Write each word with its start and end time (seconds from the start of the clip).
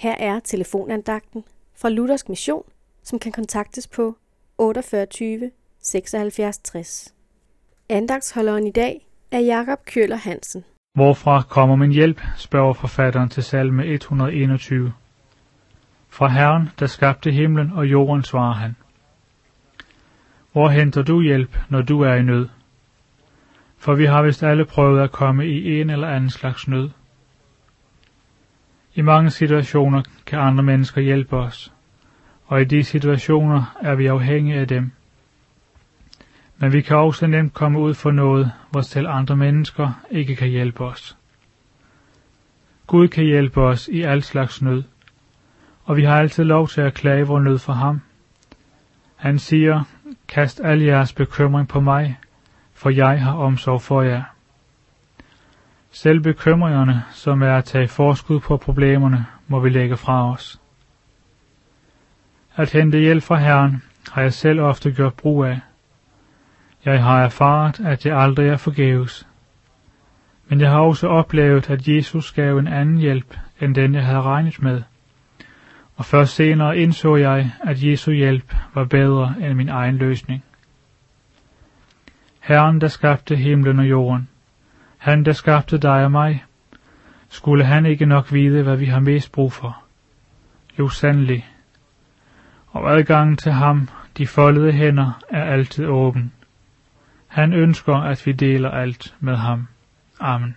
Her 0.00 0.14
er 0.18 0.40
telefonandagten 0.40 1.44
fra 1.80 1.88
Luthersk 1.88 2.28
Mission, 2.28 2.62
som 3.02 3.18
kan 3.18 3.32
kontaktes 3.32 3.88
på 3.88 4.16
48 4.58 5.50
76 5.82 6.58
60. 6.58 7.14
Andagsholderen 7.88 8.66
i 8.66 8.70
dag 8.70 9.06
er 9.30 9.38
Jakob 9.38 9.84
Køller 9.84 10.16
Hansen. 10.16 10.64
Hvorfra 10.94 11.42
kommer 11.42 11.76
min 11.76 11.92
hjælp, 11.92 12.20
spørger 12.36 12.72
forfatteren 12.72 13.28
til 13.28 13.42
salme 13.42 13.86
121. 13.86 14.92
Fra 16.08 16.28
Herren, 16.28 16.68
der 16.78 16.86
skabte 16.86 17.30
himlen 17.30 17.72
og 17.72 17.86
jorden, 17.86 18.24
svarer 18.24 18.54
han. 18.54 18.76
Hvor 20.52 20.68
henter 20.68 21.02
du 21.02 21.22
hjælp, 21.22 21.58
når 21.68 21.82
du 21.82 22.00
er 22.00 22.14
i 22.14 22.22
nød? 22.22 22.48
For 23.78 23.94
vi 23.94 24.04
har 24.04 24.22
vist 24.22 24.42
alle 24.42 24.64
prøvet 24.64 25.02
at 25.02 25.12
komme 25.12 25.46
i 25.46 25.80
en 25.80 25.90
eller 25.90 26.08
anden 26.08 26.30
slags 26.30 26.68
nød. 26.68 26.90
I 28.94 29.02
mange 29.02 29.30
situationer 29.30 30.02
kan 30.26 30.38
andre 30.38 30.62
mennesker 30.62 31.00
hjælpe 31.00 31.36
os, 31.36 31.72
og 32.46 32.60
i 32.60 32.64
de 32.64 32.84
situationer 32.84 33.76
er 33.82 33.94
vi 33.94 34.06
afhængige 34.06 34.60
af 34.60 34.68
dem. 34.68 34.92
Men 36.58 36.72
vi 36.72 36.80
kan 36.80 36.96
også 36.96 37.26
nemt 37.26 37.54
komme 37.54 37.78
ud 37.78 37.94
for 37.94 38.10
noget, 38.10 38.52
hvor 38.70 38.80
selv 38.80 39.08
andre 39.08 39.36
mennesker 39.36 40.00
ikke 40.10 40.36
kan 40.36 40.48
hjælpe 40.48 40.84
os. 40.84 41.16
Gud 42.86 43.08
kan 43.08 43.24
hjælpe 43.24 43.60
os 43.60 43.88
i 43.88 44.02
al 44.02 44.22
slags 44.22 44.62
nød, 44.62 44.82
og 45.84 45.96
vi 45.96 46.04
har 46.04 46.18
altid 46.18 46.44
lov 46.44 46.68
til 46.68 46.80
at 46.80 46.94
klage 46.94 47.26
vor 47.26 47.40
nød 47.40 47.58
for 47.58 47.72
ham. 47.72 48.00
Han 49.16 49.38
siger, 49.38 49.82
kast 50.28 50.60
al 50.64 50.80
jeres 50.80 51.12
bekymring 51.12 51.68
på 51.68 51.80
mig, 51.80 52.18
for 52.72 52.90
jeg 52.90 53.22
har 53.22 53.32
omsorg 53.32 53.82
for 53.82 54.02
jer. 54.02 54.22
Selv 56.02 56.20
bekymringerne, 56.20 57.04
som 57.10 57.42
er 57.42 57.56
at 57.56 57.64
tage 57.64 57.88
forskud 57.88 58.40
på 58.40 58.56
problemerne, 58.56 59.26
må 59.48 59.60
vi 59.60 59.68
lægge 59.68 59.96
fra 59.96 60.32
os. 60.32 60.60
At 62.56 62.72
hente 62.72 62.98
hjælp 62.98 63.22
fra 63.22 63.36
Herren 63.36 63.82
har 64.12 64.22
jeg 64.22 64.32
selv 64.32 64.60
ofte 64.60 64.92
gjort 64.92 65.14
brug 65.14 65.44
af. 65.44 65.60
Jeg 66.84 67.02
har 67.02 67.22
erfaret, 67.22 67.80
at 67.80 68.04
det 68.04 68.12
aldrig 68.12 68.48
er 68.48 68.56
forgæves. 68.56 69.28
Men 70.48 70.60
jeg 70.60 70.70
har 70.70 70.80
også 70.80 71.08
oplevet, 71.08 71.70
at 71.70 71.88
Jesus 71.88 72.32
gav 72.32 72.58
en 72.58 72.68
anden 72.68 72.98
hjælp, 72.98 73.38
end 73.60 73.74
den 73.74 73.94
jeg 73.94 74.04
havde 74.04 74.22
regnet 74.22 74.62
med. 74.62 74.82
Og 75.96 76.04
først 76.04 76.34
senere 76.34 76.78
indså 76.78 77.16
jeg, 77.16 77.50
at 77.64 77.84
Jesu 77.84 78.10
hjælp 78.10 78.54
var 78.74 78.84
bedre 78.84 79.34
end 79.40 79.54
min 79.54 79.68
egen 79.68 79.96
løsning. 79.96 80.44
Herren, 82.40 82.80
der 82.80 82.88
skabte 82.88 83.36
himlen 83.36 83.78
og 83.78 83.90
jorden, 83.90 84.28
han, 85.00 85.24
der 85.24 85.32
skabte 85.32 85.78
dig 85.78 86.04
og 86.04 86.10
mig, 86.10 86.44
skulle 87.28 87.64
han 87.64 87.86
ikke 87.86 88.06
nok 88.06 88.32
vide, 88.32 88.62
hvad 88.62 88.76
vi 88.76 88.86
har 88.86 89.00
mest 89.00 89.32
brug 89.32 89.52
for? 89.52 89.82
Jo, 90.78 90.88
sandelig. 90.88 91.48
Og 92.66 92.98
adgangen 92.98 93.36
til 93.36 93.52
ham, 93.52 93.88
de 94.18 94.26
foldede 94.26 94.72
hænder, 94.72 95.20
er 95.28 95.44
altid 95.44 95.86
åben. 95.86 96.32
Han 97.26 97.52
ønsker, 97.52 97.94
at 97.94 98.26
vi 98.26 98.32
deler 98.32 98.70
alt 98.70 99.14
med 99.20 99.36
ham. 99.36 99.68
Amen. 100.20 100.56